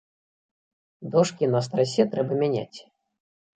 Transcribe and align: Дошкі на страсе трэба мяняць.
Дошкі 1.17 1.51
на 1.53 1.61
страсе 1.67 2.09
трэба 2.17 2.41
мяняць. 2.43 2.79